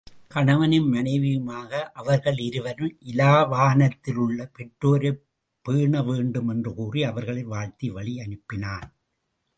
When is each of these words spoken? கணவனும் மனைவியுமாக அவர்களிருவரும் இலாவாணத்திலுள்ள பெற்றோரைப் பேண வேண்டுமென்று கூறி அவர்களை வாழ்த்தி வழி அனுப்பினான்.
கணவனும் 0.27 0.93
மனைவியுமாக 0.93 1.91
அவர்களிருவரும் 1.91 2.97
இலாவாணத்திலுள்ள 3.05 4.49
பெற்றோரைப் 4.51 5.21
பேண 5.61 6.03
வேண்டுமென்று 6.03 6.73
கூறி 6.73 7.03
அவர்களை 7.03 7.43
வாழ்த்தி 7.43 7.89
வழி 7.89 8.17
அனுப்பினான். 8.17 8.87